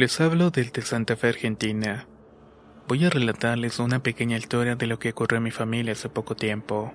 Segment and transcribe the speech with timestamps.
[0.00, 2.06] Les hablo desde Santa Fe, Argentina.
[2.88, 6.34] Voy a relatarles una pequeña historia de lo que ocurrió en mi familia hace poco
[6.34, 6.94] tiempo.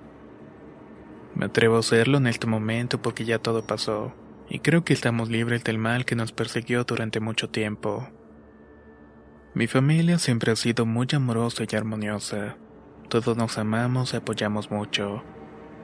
[1.36, 4.12] Me atrevo a hacerlo en este momento porque ya todo pasó,
[4.48, 8.08] y creo que estamos libres del mal que nos persiguió durante mucho tiempo.
[9.54, 12.56] Mi familia siempre ha sido muy amorosa y armoniosa.
[13.08, 15.22] Todos nos amamos y apoyamos mucho.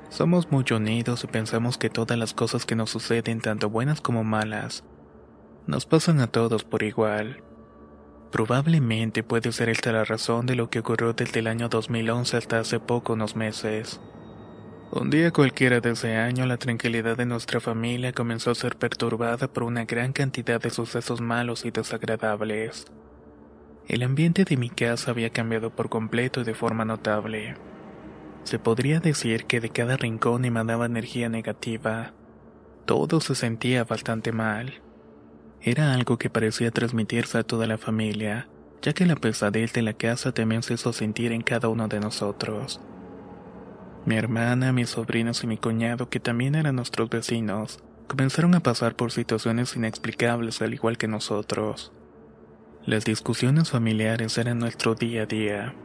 [0.08, 4.24] Somos muy unidos y pensamos que todas las cosas que nos suceden, tanto buenas como
[4.24, 4.82] malas,
[5.66, 7.42] nos pasan a todos por igual.
[8.30, 12.60] Probablemente puede ser esta la razón de lo que ocurrió desde el año 2011 hasta
[12.60, 14.00] hace poco unos meses.
[14.90, 19.48] Un día cualquiera de ese año la tranquilidad de nuestra familia comenzó a ser perturbada
[19.48, 22.86] por una gran cantidad de sucesos malos y desagradables.
[23.88, 27.54] El ambiente de mi casa había cambiado por completo y de forma notable.
[28.44, 32.12] Se podría decir que de cada rincón emanaba energía negativa.
[32.86, 34.82] Todo se sentía bastante mal.
[35.64, 38.48] Era algo que parecía transmitirse a toda la familia,
[38.82, 42.00] ya que la pesadez de la casa también se hizo sentir en cada uno de
[42.00, 42.80] nosotros.
[44.04, 47.78] Mi hermana, mis sobrinos y mi cuñado, que también eran nuestros vecinos,
[48.08, 51.92] comenzaron a pasar por situaciones inexplicables al igual que nosotros.
[52.84, 55.76] Las discusiones familiares eran nuestro día a día.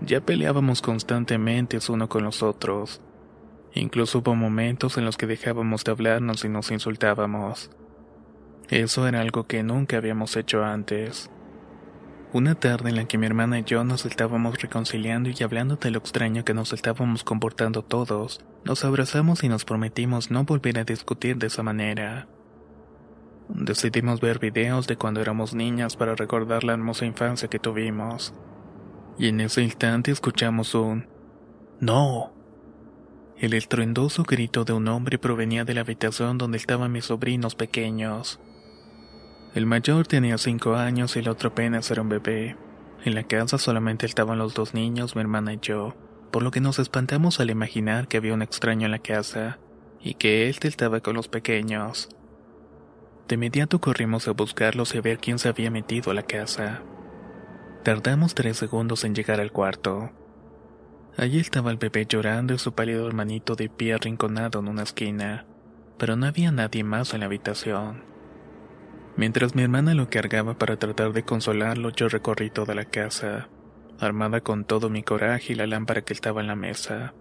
[0.00, 3.00] Ya peleábamos constantemente uno con los otros.
[3.74, 7.70] Incluso hubo momentos en los que dejábamos de hablarnos y nos insultábamos.
[8.70, 11.28] Eso era algo que nunca habíamos hecho antes.
[12.32, 15.90] Una tarde en la que mi hermana y yo nos estábamos reconciliando y hablando de
[15.90, 20.84] lo extraño que nos estábamos comportando todos, nos abrazamos y nos prometimos no volver a
[20.84, 22.28] discutir de esa manera.
[23.48, 28.32] Decidimos ver videos de cuando éramos niñas para recordar la hermosa infancia que tuvimos.
[29.18, 31.08] Y en ese instante escuchamos un
[31.80, 32.32] ¡No!
[33.36, 38.38] El estruendoso grito de un hombre provenía de la habitación donde estaban mis sobrinos pequeños.
[39.52, 42.56] El mayor tenía cinco años y el otro apenas era un bebé.
[43.04, 45.96] En la casa solamente estaban los dos niños, mi hermana y yo,
[46.30, 49.58] por lo que nos espantamos al imaginar que había un extraño en la casa
[50.00, 52.08] y que él estaba con los pequeños.
[53.26, 56.82] De inmediato corrimos a buscarlos y a ver quién se había metido a la casa.
[57.82, 60.12] Tardamos tres segundos en llegar al cuarto.
[61.16, 65.44] Allí estaba el bebé llorando y su pálido hermanito de pie arrinconado en una esquina,
[65.98, 68.10] pero no había nadie más en la habitación.
[69.20, 73.50] Mientras mi hermana lo cargaba para tratar de consolarlo, yo recorrí toda la casa,
[73.98, 77.12] armada con todo mi coraje y la lámpara que estaba en la mesa.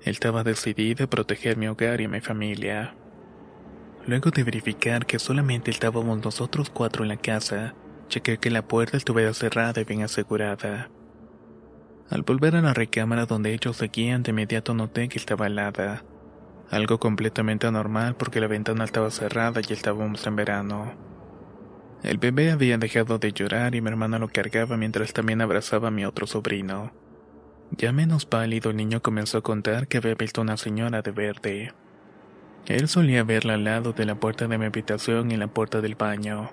[0.00, 2.94] Él estaba decidido a proteger mi hogar y mi familia.
[4.06, 7.74] Luego de verificar que solamente estábamos nosotros cuatro en la casa,
[8.08, 10.88] chequé que la puerta estuviera cerrada y bien asegurada.
[12.08, 16.06] Al volver a la recámara donde ellos seguían, de inmediato noté que estaba helada.
[16.70, 21.13] Algo completamente anormal porque la ventana estaba cerrada y estábamos en verano.
[22.04, 25.90] El bebé había dejado de llorar y mi hermana lo cargaba mientras también abrazaba a
[25.90, 26.92] mi otro sobrino.
[27.70, 31.72] Ya menos pálido, el niño comenzó a contar que había visto una señora de verde.
[32.66, 35.94] Él solía verla al lado de la puerta de mi habitación y la puerta del
[35.94, 36.50] baño.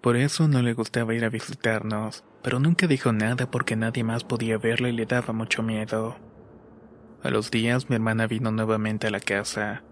[0.00, 4.22] Por eso no le gustaba ir a visitarnos, pero nunca dijo nada porque nadie más
[4.22, 6.16] podía verla y le daba mucho miedo.
[7.24, 9.82] A los días mi hermana vino nuevamente a la casa,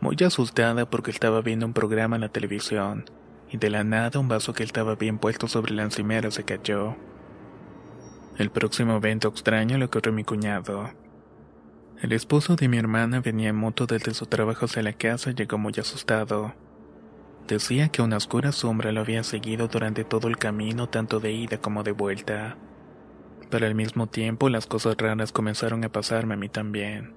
[0.00, 3.06] muy asustada porque estaba viendo un programa en la televisión
[3.50, 6.96] y de la nada un vaso que estaba bien puesto sobre la encimera se cayó.
[8.36, 10.90] El próximo evento extraño le ocurrió a mi cuñado.
[12.00, 15.34] El esposo de mi hermana venía en moto desde su trabajo hacia la casa y
[15.34, 16.54] llegó muy asustado.
[17.48, 21.58] Decía que una oscura sombra lo había seguido durante todo el camino, tanto de ida
[21.58, 22.56] como de vuelta.
[23.50, 27.14] Pero al mismo tiempo las cosas raras comenzaron a pasarme a mí también.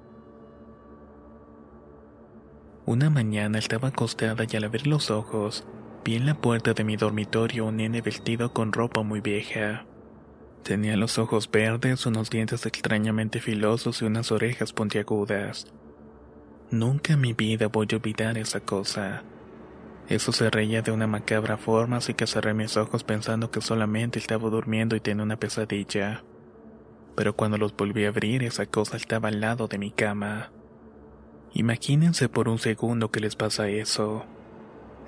[2.86, 5.66] Una mañana estaba acostada y al abrir los ojos,
[6.04, 9.86] vi en la puerta de mi dormitorio un nene vestido con ropa muy vieja.
[10.64, 15.68] Tenía los ojos verdes, unos dientes extrañamente filosos y unas orejas puntiagudas.
[16.70, 19.24] Nunca en mi vida voy a olvidar esa cosa.
[20.08, 24.20] Eso se reía de una macabra forma, así que cerré mis ojos pensando que solamente
[24.20, 26.24] estaba durmiendo y tenía una pesadilla.
[27.16, 30.52] Pero cuando los volví a abrir, esa cosa estaba al lado de mi cama.
[31.54, 34.26] Imagínense por un segundo que les pasa eso.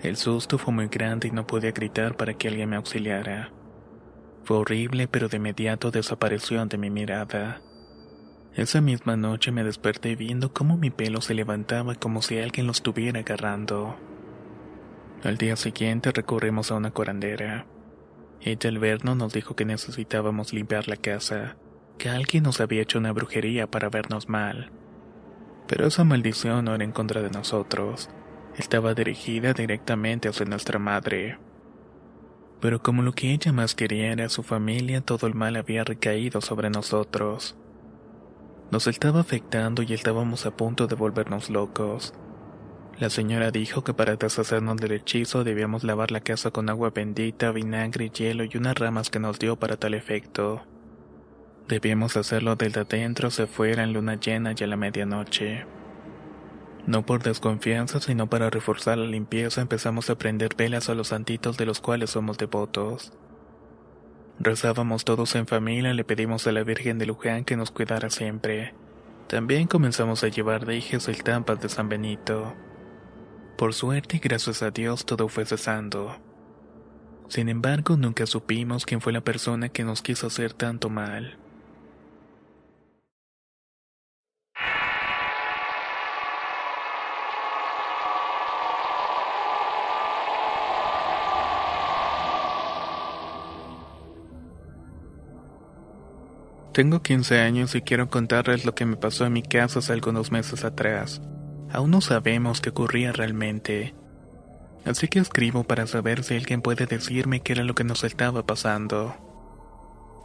[0.04, 3.54] El susto fue muy grande y no podía gritar para que alguien me auxiliara.
[4.44, 7.62] Fue horrible, pero de inmediato desapareció ante mi mirada.
[8.54, 12.74] Esa misma noche me desperté viendo cómo mi pelo se levantaba como si alguien lo
[12.74, 13.96] estuviera agarrando.
[15.24, 17.66] Al día siguiente recurrimos a una curandera.
[18.42, 21.56] Ella al vernos nos dijo que necesitábamos limpiar la casa,
[21.98, 24.70] que alguien nos había hecho una brujería para vernos mal.
[25.66, 28.10] Pero esa maldición no era en contra de nosotros,
[28.58, 31.38] estaba dirigida directamente hacia nuestra madre.
[32.60, 36.40] Pero como lo que ella más quería era su familia, todo el mal había recaído
[36.42, 37.58] sobre nosotros.
[38.72, 42.14] Nos estaba afectando y estábamos a punto de volvernos locos.
[43.00, 47.52] La señora dijo que para deshacernos del hechizo debíamos lavar la casa con agua bendita,
[47.52, 50.62] vinagre, hielo y unas ramas que nos dio para tal efecto.
[51.68, 55.66] Debíamos hacerlo desde adentro se fuera en luna llena y a la medianoche.
[56.86, 61.58] No por desconfianza, sino para reforzar la limpieza, empezamos a prender velas a los santitos
[61.58, 63.14] de los cuales somos devotos.
[64.40, 68.74] Rezábamos todos en familia le pedimos a la Virgen de Luján que nos cuidara siempre.
[69.28, 72.54] También comenzamos a llevar dijes y tampas de San Benito.
[73.58, 76.18] Por suerte y gracias a Dios todo fue cesando.
[77.30, 81.38] Sin embargo, nunca supimos quién fue la persona que nos quiso hacer tanto mal.
[96.74, 100.32] Tengo 15 años y quiero contarles lo que me pasó en mi casa hace algunos
[100.32, 101.22] meses atrás.
[101.72, 103.94] Aún no sabemos qué ocurría realmente.
[104.84, 108.48] Así que escribo para saber si alguien puede decirme qué era lo que nos estaba
[108.48, 109.16] pasando.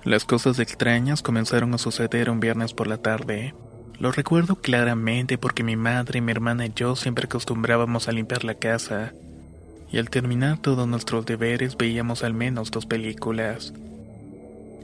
[0.05, 3.55] Las cosas extrañas comenzaron a suceder un viernes por la tarde.
[3.99, 8.55] Lo recuerdo claramente porque mi madre, mi hermana y yo siempre acostumbrábamos a limpiar la
[8.55, 9.12] casa.
[9.93, 13.75] Y al terminar todos nuestros deberes veíamos al menos dos películas.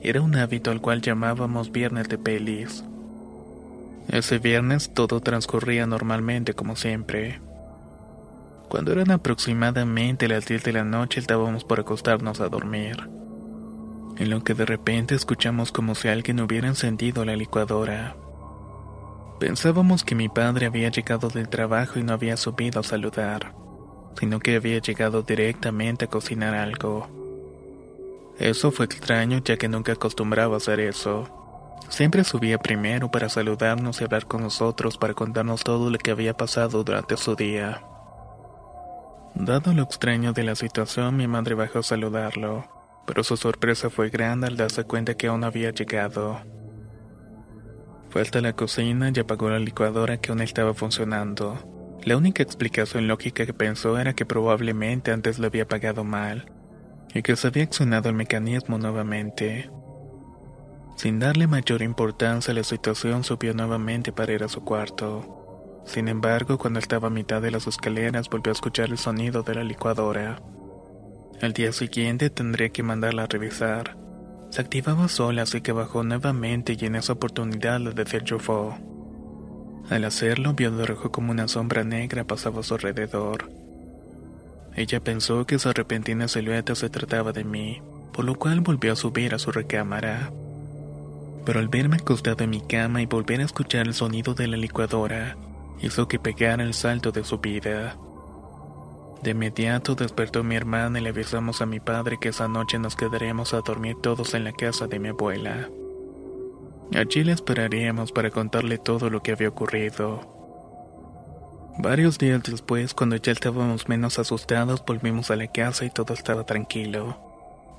[0.05, 2.85] Era un hábito al cual llamábamos viernes de pelis.
[4.09, 7.41] Ese viernes todo transcurría normalmente como siempre.
[8.69, 13.09] Cuando eran aproximadamente las 10 de la noche estábamos por acostarnos a dormir.
[14.19, 18.15] En lo que de repente escuchamos como si alguien hubiera encendido la licuadora.
[19.41, 23.55] Pensábamos que mi padre había llegado del trabajo y no había subido a saludar,
[24.21, 27.24] sino que había llegado directamente a cocinar algo.
[28.39, 31.29] Eso fue extraño ya que nunca acostumbraba a hacer eso.
[31.89, 36.37] Siempre subía primero para saludarnos y hablar con nosotros para contarnos todo lo que había
[36.37, 37.83] pasado durante su día.
[39.35, 42.65] Dado lo extraño de la situación, mi madre bajó a saludarlo,
[43.07, 46.41] pero su sorpresa fue grande al darse cuenta que aún había llegado.
[48.11, 51.59] Fue hasta la cocina y apagó la licuadora que aún estaba funcionando.
[52.05, 56.51] La única explicación lógica que pensó era que probablemente antes lo había apagado mal,
[57.15, 59.71] y que se había accionado el mecanismo nuevamente.
[60.97, 65.83] Sin darle mayor importancia a la situación, subió nuevamente para ir a su cuarto.
[65.87, 69.55] Sin embargo, cuando estaba a mitad de las escaleras, volvió a escuchar el sonido de
[69.55, 70.41] la licuadora.
[71.41, 73.97] Al día siguiente tendría que mandarla a revisar.
[74.51, 78.79] Se activaba sola, así que bajó nuevamente y en esa oportunidad la desenchufó.
[79.91, 83.64] Al hacerlo, vio de rojo como una sombra negra pasaba a su alrededor.
[84.77, 87.81] Ella pensó que su repentina silueta se trataba de mí,
[88.13, 90.33] por lo cual volvió a subir a su recámara.
[91.45, 94.57] Pero al verme acostado en mi cama y volver a escuchar el sonido de la
[94.57, 95.37] licuadora,
[95.81, 97.97] hizo que pegara el salto de su vida.
[99.23, 102.97] De inmediato despertó mi hermana y le avisamos a mi padre que esa noche nos
[102.97, 105.71] quedaríamos a dormir todos en la casa de mi abuela.
[106.95, 110.34] Allí le esperaríamos para contarle todo lo que había ocurrido.
[111.79, 116.45] Varios días después, cuando ya estábamos menos asustados, volvimos a la casa y todo estaba
[116.45, 117.19] tranquilo.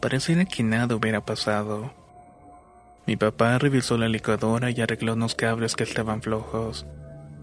[0.01, 1.93] Pareciera que nada hubiera pasado.
[3.07, 6.85] Mi papá revisó la licuadora y arregló unos cables que estaban flojos.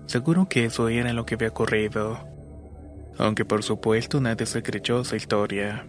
[0.06, 2.18] Seguro que eso era lo que había ocurrido.
[3.18, 4.62] Aunque por supuesto nadie se
[5.16, 5.86] historia.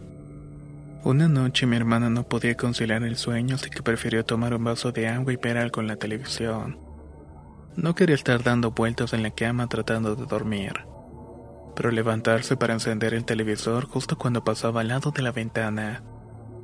[1.04, 4.94] Una noche mi hermana no podía conciliar el sueño, así que prefirió tomar un vaso
[4.94, 6.83] de agua y ver algo en la televisión.
[7.76, 10.86] No quería estar dando vueltas en la cama tratando de dormir,
[11.76, 16.04] pero levantarse para encender el televisor justo cuando pasaba al lado de la ventana.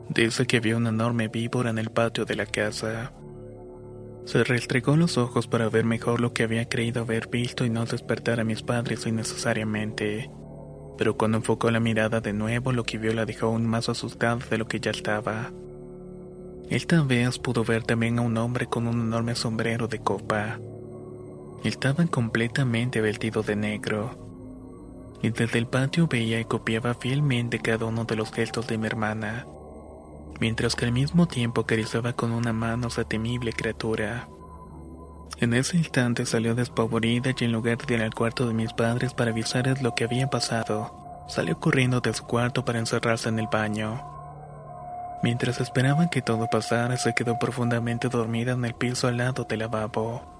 [0.09, 3.13] Dice que vio una enorme víbora en el patio de la casa.
[4.25, 7.85] Se restregó los ojos para ver mejor lo que había creído haber visto y no
[7.85, 10.29] despertar a mis padres innecesariamente
[10.99, 14.45] pero cuando enfocó la mirada de nuevo lo que vio la dejó aún más asustada
[14.49, 15.53] de lo que ya estaba.
[16.69, 20.59] Esta vez pudo ver también a un hombre con un enorme sombrero de copa.
[21.63, 24.17] Estaba completamente vestido de negro.
[25.21, 28.87] Y desde el patio veía y copiaba fielmente cada uno de los gestos de mi
[28.87, 29.45] hermana,
[30.39, 34.29] mientras que al mismo tiempo acariciaba con una mano esa temible criatura.
[35.41, 39.13] En ese instante salió despavorida y en lugar de ir al cuarto de mis padres
[39.13, 43.47] para avisarles lo que había pasado, salió corriendo de su cuarto para encerrarse en el
[43.47, 44.01] baño.
[45.23, 49.59] Mientras esperaban que todo pasara, se quedó profundamente dormida en el piso al lado del
[49.59, 50.38] lavabo.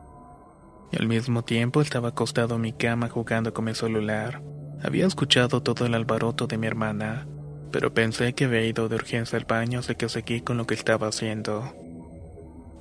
[0.91, 4.41] Y al mismo tiempo estaba acostado en mi cama jugando con mi celular.
[4.83, 7.27] Había escuchado todo el alboroto de mi hermana,
[7.71, 10.73] pero pensé que había ido de urgencia al baño, así que seguí con lo que
[10.73, 11.73] estaba haciendo.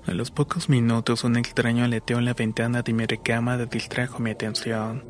[0.06, 4.30] A los pocos minutos un extraño aleteó en la ventana de mi recámara distrajo mi
[4.30, 5.04] atención.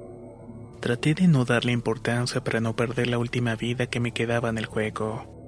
[0.81, 4.59] Traté de no darle importancia para no perder la última vida que me quedaba en
[4.59, 5.39] el juego.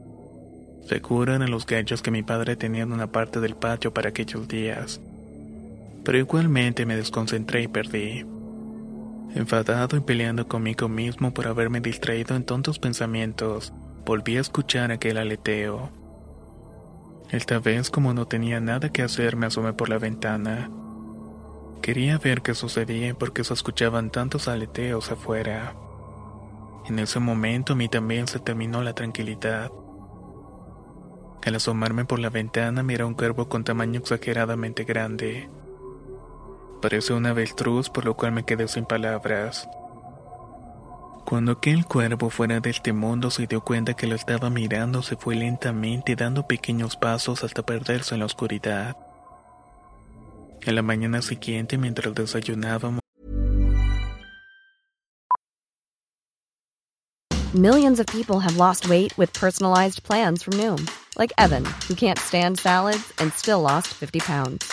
[0.87, 4.47] Seguro eran los gallos que mi padre tenía en una parte del patio para aquellos
[4.47, 5.01] días.
[6.05, 8.25] Pero igualmente me desconcentré y perdí.
[9.35, 13.73] Enfadado y peleando conmigo mismo por haberme distraído en tontos pensamientos,
[14.05, 15.91] volví a escuchar aquel aleteo.
[17.31, 20.69] Esta vez, como no tenía nada que hacer, me asomé por la ventana.
[21.81, 25.77] Quería ver qué sucedía porque se escuchaban tantos aleteos afuera.
[26.89, 29.71] En ese momento a mí también se terminó la tranquilidad.
[31.47, 35.49] Al asomarme por la ventana miré un cuervo con tamaño exageradamente grande.
[36.81, 39.69] Parecía una avestruz por lo cual me quedé sin palabras.
[41.27, 45.17] Cuando aquel cuervo fuera de este mundo se dio cuenta que lo estaba mirando, se
[45.17, 48.97] fue lentamente dando pequeños pasos hasta perderse en la oscuridad.
[50.63, 53.01] En la mañana siguiente, mientras desayunábamos,
[57.53, 62.19] Millions of people have lost weight with personalized plans from Noom, like Evan, who can't
[62.19, 64.73] stand salads and still lost 50 pounds.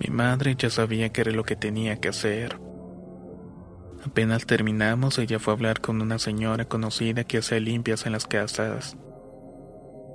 [0.00, 2.60] Mi madre ya sabía qué era lo que tenía que hacer.
[4.04, 8.26] Apenas terminamos, ella fue a hablar con una señora conocida que hacía limpias en las
[8.26, 8.96] casas.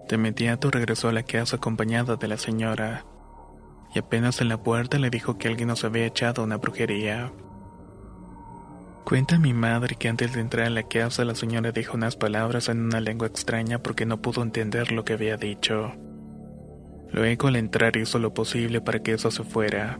[0.08, 3.06] De inmediato regresó a la casa acompañada de la señora,
[3.94, 7.32] y apenas en la puerta le dijo que alguien nos había echado una brujería.
[9.04, 12.70] Cuenta mi madre que antes de entrar a la casa la señora dijo unas palabras
[12.70, 15.94] en una lengua extraña porque no pudo entender lo que había dicho.
[17.14, 20.00] Luego al entrar hizo lo posible para que eso se fuera.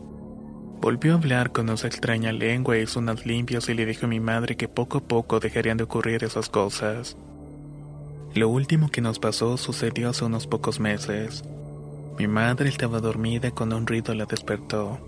[0.82, 4.20] Volvió a hablar con esa extraña lengua, hizo unas limpias y le dijo a mi
[4.20, 7.16] madre que poco a poco dejarían de ocurrir esas cosas.
[8.34, 11.44] Lo último que nos pasó sucedió hace unos pocos meses.
[12.18, 15.00] Mi madre estaba dormida con un ruido la despertó.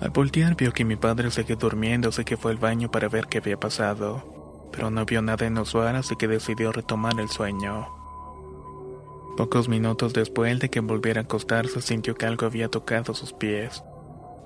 [0.00, 3.26] Al voltear vio que mi padre seguía durmiendo, así que fue al baño para ver
[3.26, 7.95] qué había pasado, pero no vio nada inusual, así que decidió retomar el sueño.
[9.36, 13.84] Pocos minutos después de que volviera a acostarse sintió que algo había tocado sus pies,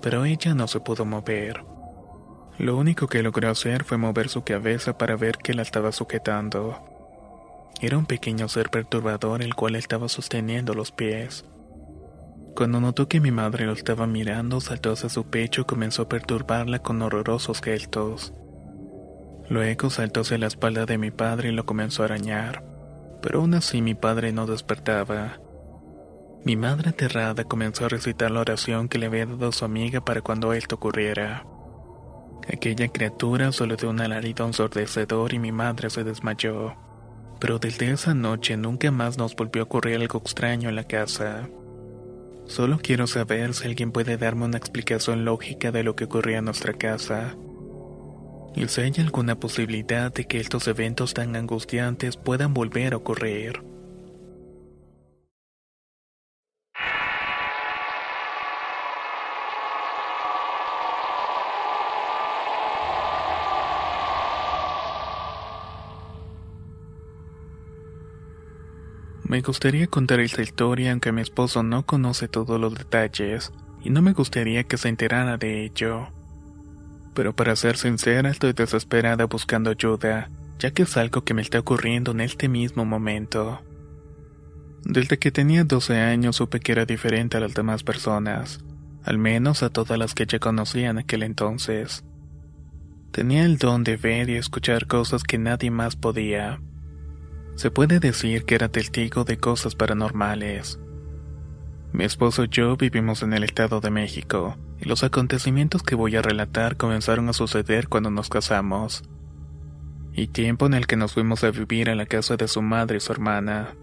[0.02, 1.62] pero ella no se pudo mover.
[2.59, 6.82] Lo único que logró hacer fue mover su cabeza para ver que la estaba sujetando.
[7.80, 11.44] Era un pequeño ser perturbador el cual estaba sosteniendo los pies.
[12.56, 16.09] Cuando notó que mi madre lo estaba mirando, saltó hacia su pecho y comenzó a
[16.09, 18.32] perturbarla con horrorosos gestos.
[19.49, 22.70] Luego saltó hacia la espalda de mi padre y lo comenzó a arañar
[23.23, 25.41] pero aún así mi padre no despertaba.
[26.45, 30.23] Mi madre aterrada comenzó a recitar la oración que le había dado su amiga para
[30.23, 31.45] cuando esto ocurriera.
[32.53, 36.75] Aquella criatura solo dio un alarido ensordecedor y mi madre se desmayó.
[37.39, 41.49] Pero desde esa noche nunca más nos volvió a ocurrir algo extraño en la casa.
[42.47, 46.47] Solo quiero saber si alguien puede darme una explicación lógica de lo que ocurría en
[46.47, 47.37] nuestra casa.
[48.54, 53.62] Y si hay alguna posibilidad de que estos eventos tan angustiantes puedan volver a ocurrir.
[69.30, 74.02] Me gustaría contar esta historia aunque mi esposo no conoce todos los detalles y no
[74.02, 76.09] me gustaría que se enterara de ello.
[77.14, 81.59] Pero para ser sincera estoy desesperada buscando ayuda, ya que es algo que me está
[81.59, 83.62] ocurriendo en este mismo momento.
[84.85, 88.61] Desde que tenía 12 años supe que era diferente a las demás personas,
[89.05, 92.05] al menos a todas las que ya conocía en aquel entonces.
[93.11, 96.61] Tenía el don de ver y escuchar cosas que nadie más podía.
[97.57, 100.79] Se puede decir que era testigo de cosas paranormales.
[101.92, 106.16] Mi esposo y yo vivimos en el Estado de México, y los acontecimientos que voy
[106.16, 109.02] a relatar comenzaron a suceder cuando nos casamos,
[110.12, 112.99] y tiempo en el que nos fuimos a vivir a la casa de su madre
[112.99, 113.75] y su hermana.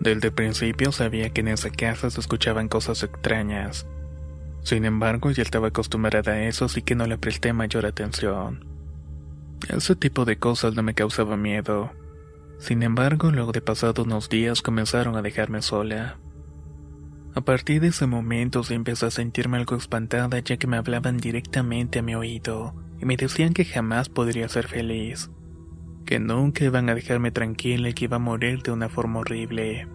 [0.00, 3.86] Desde el principio sabía que en esa casa se escuchaban cosas extrañas.
[4.62, 8.66] Sin embargo, ya estaba acostumbrada a eso, así que no le presté mayor atención.
[9.68, 11.92] Ese tipo de cosas no me causaba miedo
[12.58, 16.18] sin embargo, luego de pasados unos días comenzaron a dejarme sola.
[17.36, 21.18] A partir de ese momento se empezó a sentirme algo espantada ya que me hablaban
[21.18, 25.30] directamente a mi oído y me decían que jamás podría ser feliz,
[26.06, 29.86] que nunca iban a dejarme tranquila y que iba a morir de una forma horrible.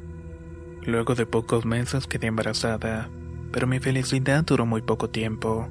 [0.84, 3.10] Luego de pocos meses quedé embarazada,
[3.52, 5.68] pero mi felicidad duró muy poco tiempo.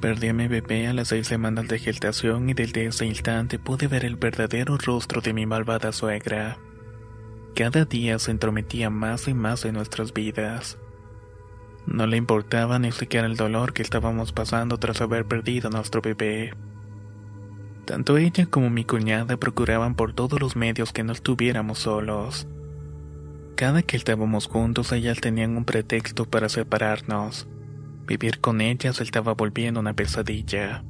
[0.00, 3.88] Perdí a mi bebé a las seis semanas de gestación y desde ese instante pude
[3.88, 6.56] ver el verdadero rostro de mi malvada suegra.
[7.54, 10.78] Cada día se entrometía más y más en nuestras vidas.
[11.86, 16.02] No le importaba ni siquiera el dolor que estábamos pasando tras haber perdido a nuestro
[16.02, 16.54] bebé.
[17.84, 22.46] Tanto ella como mi cuñada procuraban por todos los medios que no estuviéramos solos.
[23.56, 27.48] Cada que estábamos juntos ellas tenían un pretexto para separarnos
[28.08, 30.82] Vivir con ella se estaba volviendo una pesadilla.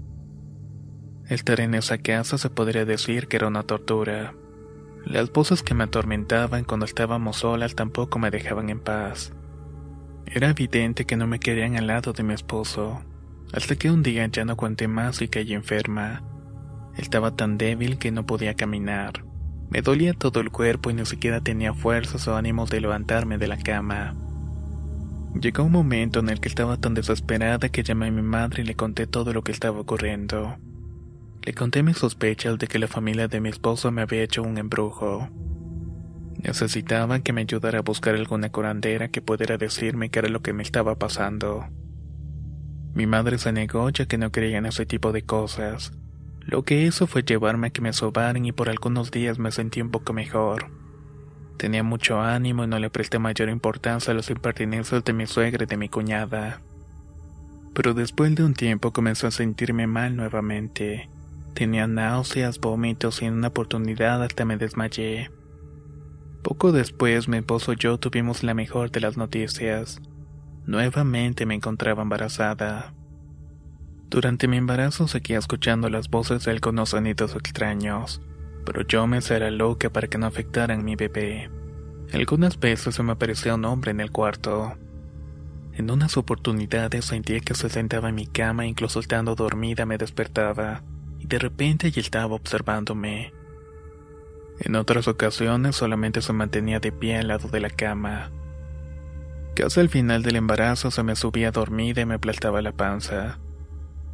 [1.26, 4.34] Estar en esa casa se podría decir que era una tortura.
[5.08, 9.32] Las voces que me atormentaban cuando estábamos solas tampoco me dejaban en paz.
[10.26, 13.00] Era evidente que no me querían al lado de mi esposo,
[13.54, 16.22] hasta que un día ya no aguanté más y caí enferma.
[16.98, 19.24] Estaba tan débil que no podía caminar.
[19.70, 23.48] Me dolía todo el cuerpo y ni siquiera tenía fuerzas o ánimos de levantarme de
[23.48, 24.14] la cama.
[25.40, 28.66] Llegó un momento en el que estaba tan desesperada que llamé a mi madre y
[28.66, 30.58] le conté todo lo que estaba ocurriendo.
[31.48, 34.58] Le conté mis sospechas de que la familia de mi esposo me había hecho un
[34.58, 35.30] embrujo.
[36.36, 40.52] Necesitaba que me ayudara a buscar alguna curandera que pudiera decirme qué era lo que
[40.52, 41.66] me estaba pasando.
[42.92, 45.92] Mi madre se negó ya que no creía en ese tipo de cosas.
[46.40, 49.80] Lo que hizo fue llevarme a que me sobaran y por algunos días me sentí
[49.80, 50.70] un poco mejor.
[51.56, 55.64] Tenía mucho ánimo y no le presté mayor importancia a los impertinencias de mi suegra
[55.64, 56.60] y de mi cuñada.
[57.72, 61.08] Pero después de un tiempo comenzó a sentirme mal nuevamente.
[61.58, 65.32] Tenía náuseas, vómitos y en una oportunidad hasta me desmayé.
[66.44, 70.00] Poco después mi esposo y yo tuvimos la mejor de las noticias.
[70.66, 72.94] Nuevamente me encontraba embarazada.
[74.08, 78.20] Durante mi embarazo seguía escuchando las voces de algunos sonidos extraños
[78.68, 81.50] pero yo me será loca para que no afectaran mi bebé.
[82.12, 84.76] Algunas veces se me aparecía un hombre en el cuarto.
[85.72, 89.96] En unas oportunidades sentía que se sentaba en mi cama e incluso estando dormida me
[89.96, 90.82] despertaba,
[91.18, 93.32] y de repente ella estaba observándome.
[94.60, 98.30] En otras ocasiones solamente se mantenía de pie al lado de la cama.
[99.54, 103.38] Casi al final del embarazo se me subía dormida y me aplastaba la panza.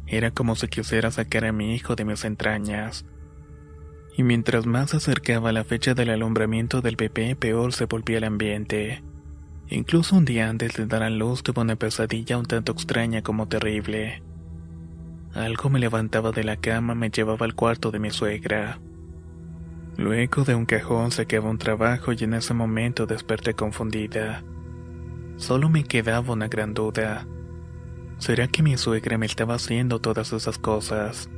[0.07, 3.05] Era como si quisiera sacar a mi hijo de mis entrañas
[4.17, 8.23] y mientras más se acercaba la fecha del alumbramiento del bebé, peor se volvía el
[8.23, 9.03] ambiente.
[9.67, 13.47] Incluso un día antes de dar a luz tuve una pesadilla un tanto extraña como
[13.47, 14.23] terrible.
[15.35, 18.79] Algo me levantaba de la cama, me llevaba al cuarto de mi suegra.
[19.97, 24.43] Luego de un cajón sacaba un trabajo y en ese momento desperté confundida.
[25.35, 27.27] Solo me quedaba una gran duda.
[28.17, 31.29] ¿Será que mi suegra me estaba haciendo todas esas cosas?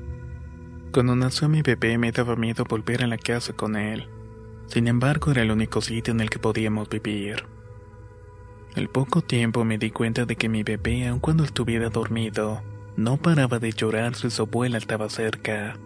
[0.93, 4.07] Cuando nació mi bebé me daba miedo volver a la casa con él.
[4.67, 7.47] Sin embargo, era el único sitio en el que podíamos vivir.
[8.75, 12.61] Al poco tiempo me di cuenta de que mi bebé, aun cuando estuviera dormido,
[12.97, 15.77] no paraba de llorar si su abuela estaba cerca.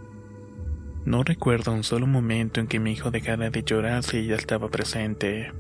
[1.04, 4.69] No recuerdo un solo momento en que mi hijo dejara de llorar si ella estaba
[4.69, 5.52] presente.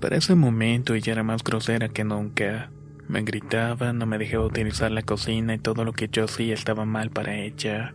[0.00, 2.70] Para ese momento ella era más grosera que nunca.
[3.08, 6.84] Me gritaba, no me dejaba utilizar la cocina y todo lo que yo hacía estaba
[6.84, 7.94] mal para ella.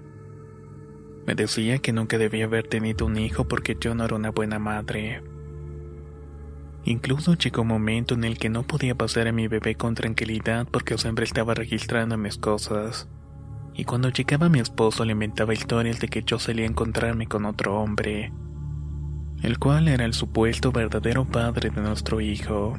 [1.28, 4.58] Me decía que nunca debía haber tenido un hijo porque yo no era una buena
[4.58, 5.22] madre.
[6.86, 10.68] Incluso llegó un momento en el que no podía pasar a mi bebé con tranquilidad
[10.70, 13.08] porque siempre estaba registrando mis cosas.
[13.76, 17.46] Y cuando llegaba mi esposo le inventaba historias de que yo salía a encontrarme con
[17.46, 18.34] otro hombre,
[19.42, 22.78] el cual era el supuesto verdadero padre de nuestro hijo.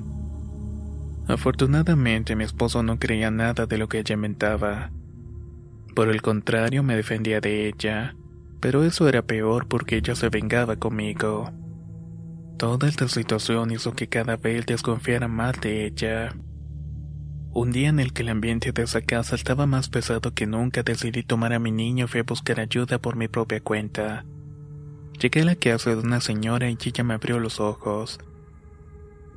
[1.27, 4.91] Afortunadamente mi esposo no creía nada de lo que ella inventaba.
[5.95, 8.17] Por el contrario me defendía de ella,
[8.61, 11.51] pero eso era peor porque ella se vengaba conmigo.
[12.61, 16.35] Toda esta situación hizo que cada vez desconfiara más de ella.
[17.55, 20.83] Un día en el que el ambiente de esa casa estaba más pesado que nunca,
[20.83, 24.27] decidí tomar a mi niño y fui a buscar ayuda por mi propia cuenta.
[25.19, 28.19] Llegué a la casa de una señora y ella me abrió los ojos.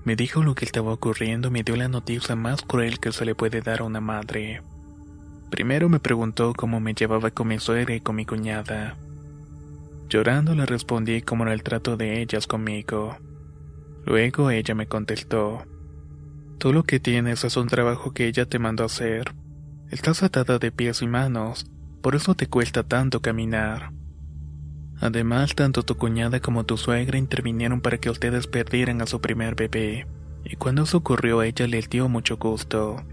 [0.04, 3.24] Me dijo lo que estaba ocurriendo y me dio la noticia más cruel que se
[3.24, 4.64] le puede dar a una madre.
[5.50, 8.98] Primero me preguntó cómo me llevaba con mi suegra y con mi cuñada.
[10.14, 13.18] Llorando le respondí cómo era el trato de ellas conmigo.
[14.06, 15.66] Luego ella me contestó,
[16.60, 19.34] Tú lo que tienes es un trabajo que ella te mandó hacer.
[19.90, 21.66] Estás atada de pies y manos,
[22.04, 23.92] por eso te cuesta tanto caminar.
[25.02, 29.56] Además, tanto tu cuñada como tu suegra intervinieron para que ustedes perdieran a su primer
[29.56, 30.06] bebé,
[30.46, 33.04] y cuando eso ocurrió ella le dio mucho gusto.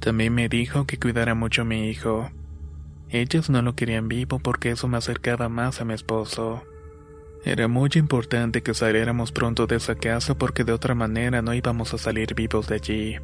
[0.00, 2.32] También me dijo que cuidara mucho a mi hijo,
[3.10, 6.62] ellos no lo querían vivo porque eso me acercaba más a mi esposo.
[7.44, 11.94] Era muy importante que saliéramos pronto de esa casa porque de otra manera no íbamos
[11.94, 13.16] a salir vivos de allí.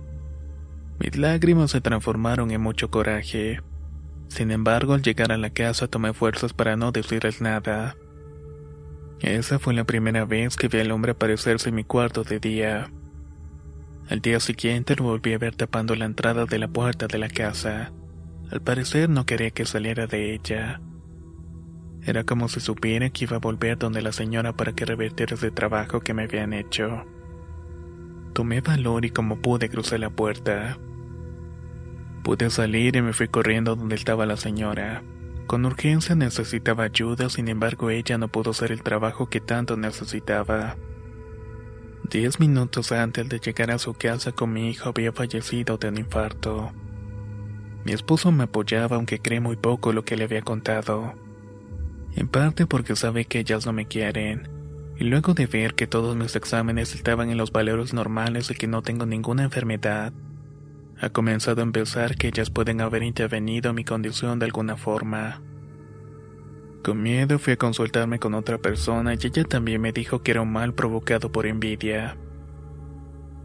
[0.99, 3.61] Mis lágrimas se transformaron en mucho coraje.
[4.29, 7.97] Sin embargo, al llegar a la casa tomé fuerzas para no decirles nada.
[9.20, 12.90] Esa fue la primera vez que vi al hombre aparecerse en mi cuarto de día.
[14.09, 17.29] Al día siguiente lo volví a ver tapando la entrada de la puerta de la
[17.29, 17.92] casa.
[18.55, 20.81] Al parecer no quería que saliera de ella.
[22.05, 25.51] Era como si supiera que iba a volver donde la señora para que revertiera ese
[25.51, 27.05] trabajo que me habían hecho.
[28.33, 30.79] Tomé valor y como pude crucé la puerta.
[32.23, 35.03] Pude salir y me fui corriendo donde estaba la señora.
[35.49, 40.77] Con urgencia necesitaba ayuda, sin embargo ella no pudo hacer el trabajo que tanto necesitaba.
[42.09, 45.99] Diez minutos antes de llegar a su casa con mi hijo había fallecido de un
[45.99, 46.73] infarto.
[47.85, 51.14] Mi esposo me apoyaba aunque cree muy poco lo que le había contado.
[52.16, 54.49] En parte porque sabe que ellas no me quieren.
[54.97, 58.68] Y luego de ver que todos mis exámenes estaban en los valores normales y que
[58.68, 60.12] no tengo ninguna enfermedad,
[61.01, 65.42] ha comenzado a empezar que ellas pueden haber intervenido en mi condición de alguna forma.
[66.85, 70.42] Con miedo fui a consultarme con otra persona y ella también me dijo que era
[70.42, 72.16] un mal provocado por envidia.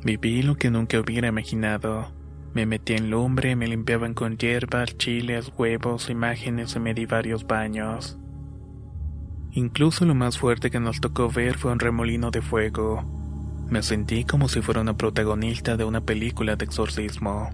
[0.03, 2.18] Viví lo que nunca hubiera imaginado.
[2.53, 7.45] Me metí en lumbre, me limpiaban con hierbas, chiles, huevos, imágenes y me di varios
[7.45, 8.17] baños.
[9.51, 13.03] Incluso lo más fuerte que nos tocó ver fue un remolino de fuego.
[13.69, 17.49] Me sentí como si fuera una protagonista de una película de exorcismo.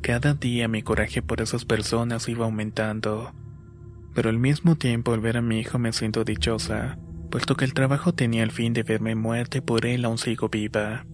[0.00, 3.32] Cada día mi coraje por esas personas iba aumentando,
[4.14, 6.98] pero al mismo tiempo al ver a mi hijo me siento dichosa,
[7.30, 10.48] puesto que el trabajo tenía el fin de verme muerta y por él aún sigo
[10.48, 11.06] viva.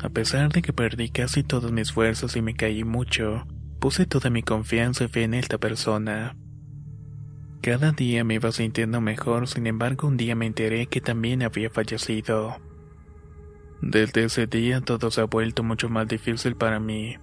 [0.00, 3.46] A pesar de que perdí casi todas mis fuerzas y me caí mucho,
[3.78, 6.36] puse toda mi confianza y fe en esta persona.
[7.62, 11.70] Cada día me iba sintiendo mejor, sin embargo un día me enteré que también había
[11.70, 12.56] fallecido.
[13.80, 17.16] Desde ese día todo se ha vuelto mucho más difícil para mí,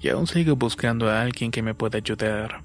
[0.00, 2.64] y aún sigo buscando a alguien que me pueda ayudar.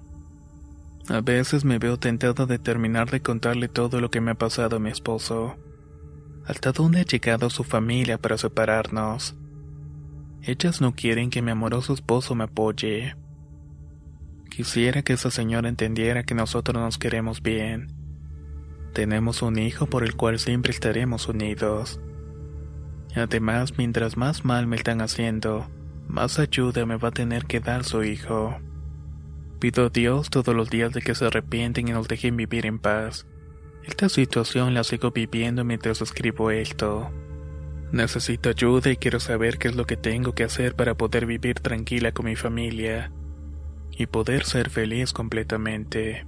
[1.10, 4.78] A veces me veo tentado de terminar de contarle todo lo que me ha pasado
[4.78, 5.56] a mi esposo
[6.50, 9.36] hasta dónde ha llegado su familia para separarnos.
[10.42, 13.16] Ellas no quieren que mi amoroso esposo me apoye.
[14.50, 17.94] Quisiera que esa señora entendiera que nosotros nos queremos bien.
[18.94, 22.02] Tenemos un hijo por el cual siempre estaremos unidos.
[23.16, 25.70] Además, mientras más mal me están haciendo,
[26.08, 28.58] más ayuda me va a tener que dar su hijo.
[29.60, 32.80] Pido a Dios todos los días de que se arrepienten y nos dejen vivir en
[32.80, 33.28] paz.
[33.90, 37.10] Esta situación la sigo viviendo mientras escribo esto.
[37.92, 41.60] Necesito ayuda y quiero saber qué es lo que tengo que hacer para poder vivir
[41.60, 43.12] tranquila con mi familia
[43.90, 46.28] y poder ser feliz completamente.